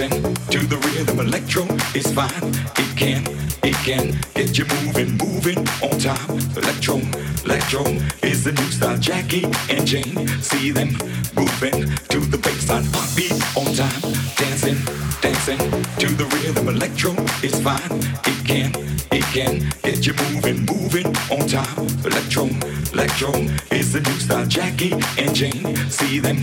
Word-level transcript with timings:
dancing 0.00 0.34
to 0.50 0.58
the 0.66 0.76
rhythm. 0.78 1.20
Electro 1.20 1.64
is 1.94 2.10
fine. 2.12 2.30
It 2.76 2.96
can, 2.96 3.22
it 3.62 3.74
can 3.84 4.16
get 4.34 4.56
you 4.56 4.64
moving, 4.84 5.16
moving 5.18 5.58
on 5.82 5.98
time. 5.98 6.38
Electro, 6.56 6.96
electro 7.44 7.84
is 8.22 8.44
the 8.44 8.52
new 8.52 8.70
style. 8.70 8.96
Jackie 8.98 9.44
and 9.68 9.86
Jane, 9.86 10.26
see 10.40 10.70
them 10.70 10.92
moving 11.36 11.86
to 12.12 12.20
the 12.32 12.38
bassline. 12.38 12.86
Heartbeat 12.94 13.32
on 13.56 13.74
time, 13.74 14.00
dancing, 14.36 14.78
dancing 15.20 15.58
to 15.98 16.08
the 16.14 16.24
rhythm. 16.36 16.68
Electro 16.68 17.12
is 17.42 17.60
fine. 17.60 17.92
It 18.24 18.46
can, 18.46 18.70
it 19.12 19.24
can 19.34 19.70
get 19.82 20.06
you 20.06 20.14
moving, 20.32 20.64
moving 20.64 21.06
on 21.30 21.46
time. 21.46 21.89
Electron, 22.04 22.50
Electron 22.92 23.50
is 23.70 23.92
the 23.92 24.00
new 24.00 24.18
style. 24.18 24.46
Jackie 24.46 24.92
and 25.18 25.34
Jane, 25.34 25.76
see 25.88 26.18
them 26.18 26.36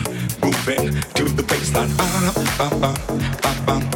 moving 0.44 0.94
to 1.16 1.23
the 1.23 1.44
bassline. 1.44 1.95
Ba, 1.97 2.69
ba, 2.69 2.69
ba, 2.80 2.94
ba, 3.41 3.53
ba, 3.66 3.86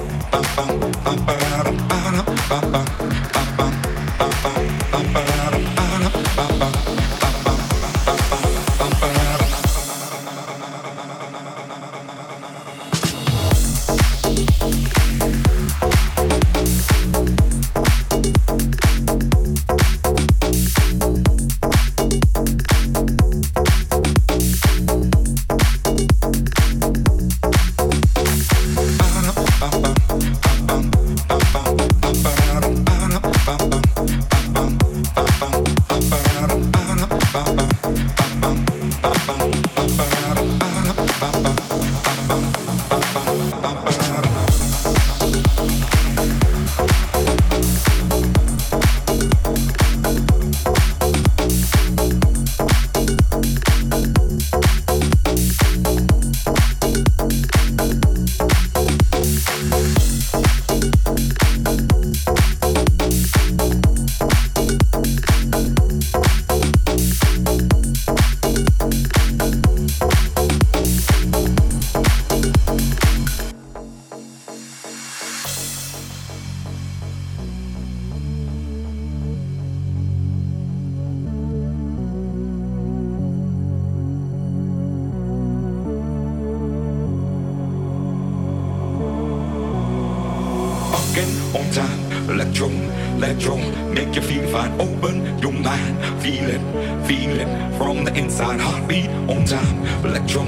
time. 91.71 92.29
Electro, 92.29 92.67
electro, 93.15 93.55
make 93.95 94.13
you 94.15 94.21
feel 94.21 94.45
fine. 94.49 94.71
Open 94.79 95.39
your 95.39 95.53
mind, 95.53 95.95
feel 96.21 96.43
it, 96.43 96.61
feel 97.07 97.39
it 97.39 97.77
from 97.77 98.03
the 98.03 98.13
inside. 98.15 98.59
Heartbeat 98.59 99.09
on 99.31 99.45
time. 99.45 99.77
Electro, 100.05 100.43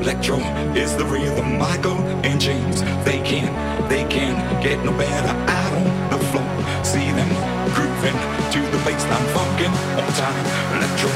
electro 0.00 0.36
is 0.74 0.96
the 0.96 1.04
rhythm. 1.04 1.58
Michael 1.58 1.98
and 2.22 2.40
James, 2.40 2.82
they 3.04 3.20
can't, 3.22 3.52
they 3.88 4.04
can't 4.06 4.38
get 4.62 4.82
no 4.84 4.92
better 4.92 5.34
out 5.50 5.72
on 5.74 6.10
the 6.10 6.18
floor. 6.30 6.48
See 6.84 7.10
them 7.18 7.30
grooving 7.74 8.18
to 8.54 8.60
the 8.72 8.80
bassline, 8.86 9.28
funkin' 9.34 9.74
on 9.98 10.10
time. 10.14 10.44
Electro, 10.78 11.10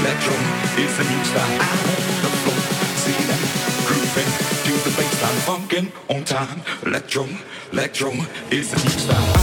electro 0.00 0.36
is 0.76 0.92
the 0.98 1.04
new 1.08 1.22
style 1.24 1.56
out 1.64 1.80
on 1.88 2.16
the 2.24 2.32
floor. 2.44 2.60
See 3.02 3.20
them 3.30 3.42
grooving 3.88 4.30
to 4.66 4.72
the 4.84 4.92
bassline, 4.98 5.40
funkin' 5.48 5.86
on 6.14 6.24
time. 6.24 6.60
Electro. 6.84 7.26
Electro 7.76 8.10
is 8.50 8.70
the 8.70 8.80
deep 8.80 8.98
style. 8.98 9.36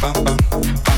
bum 0.00 0.24
bum 0.24 0.97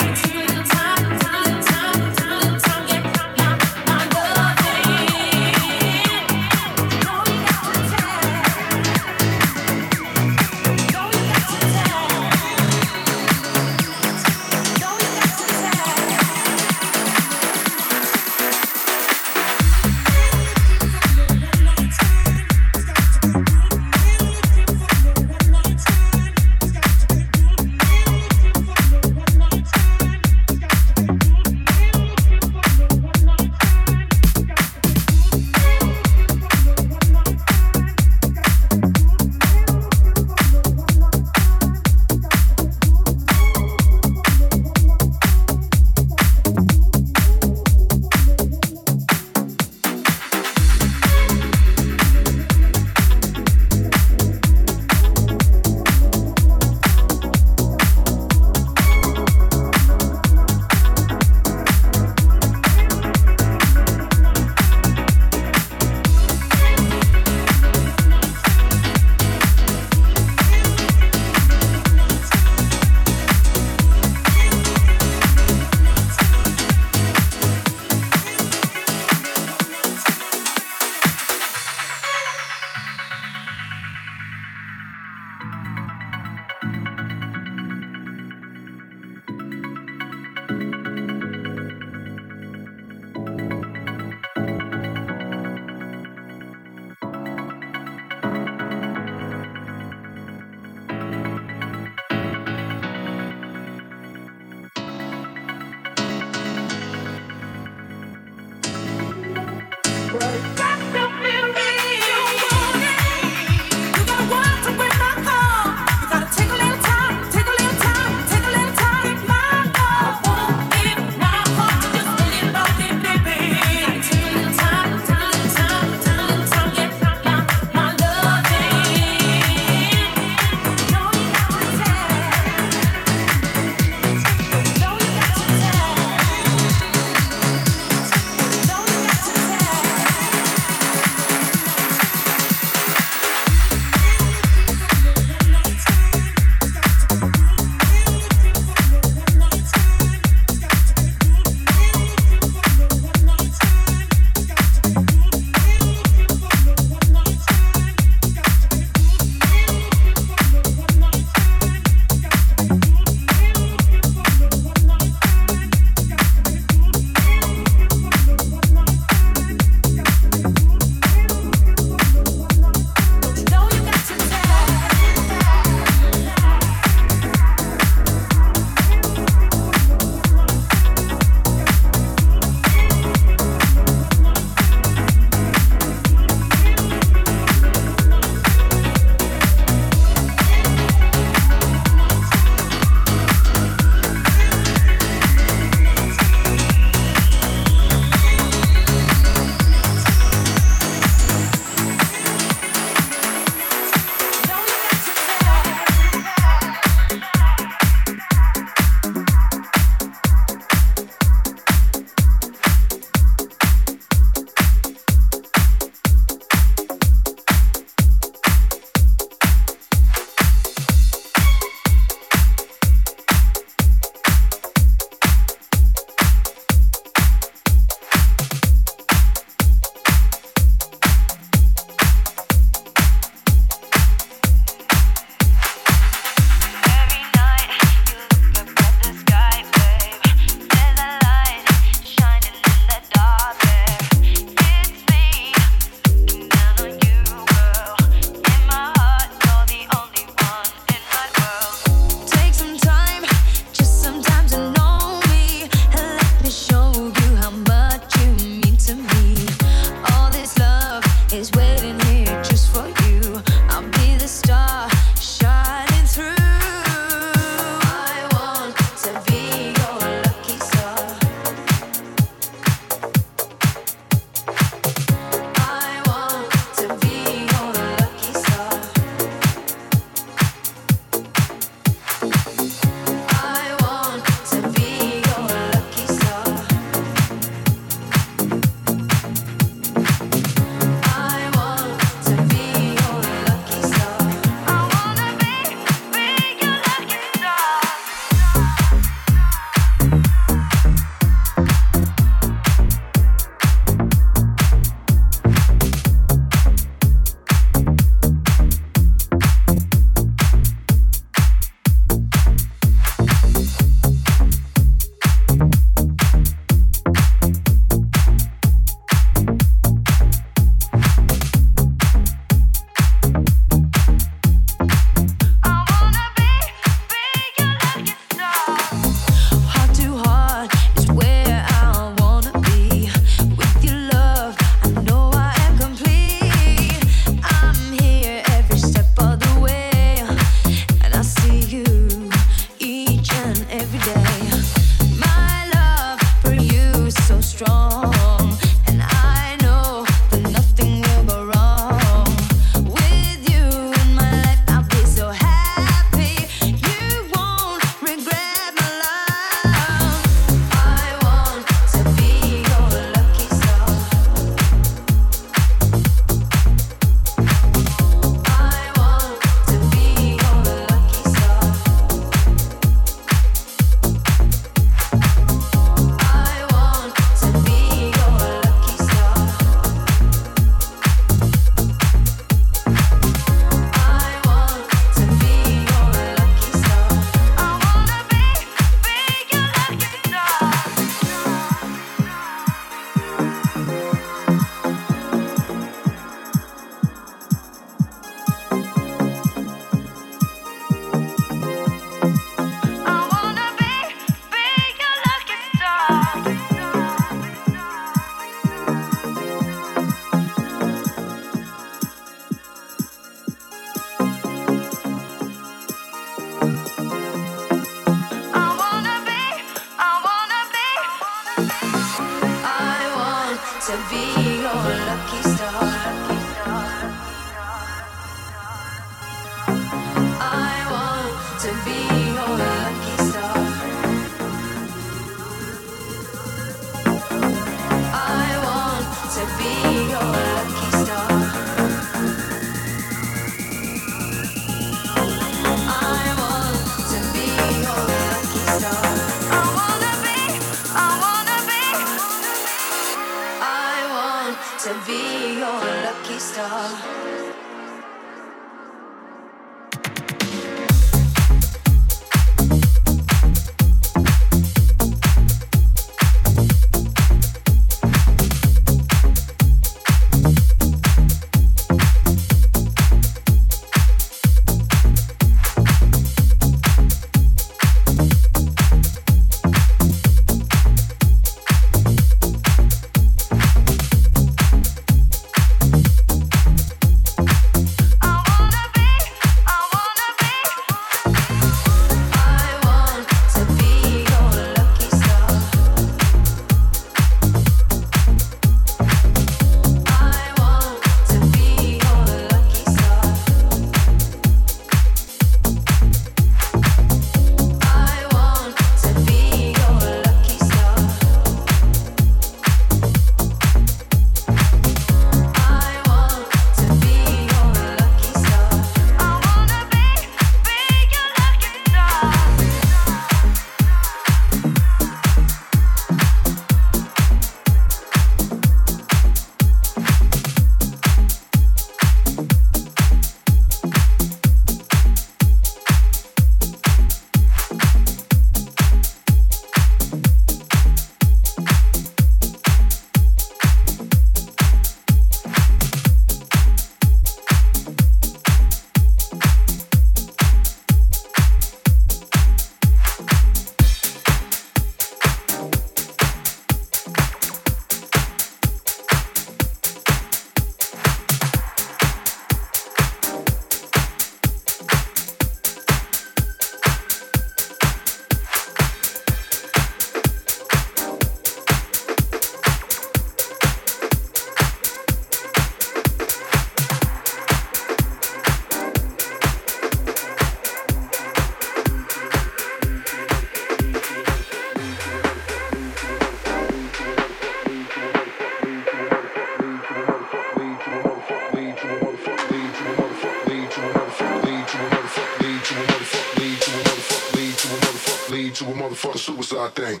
suicide 599.46 600.00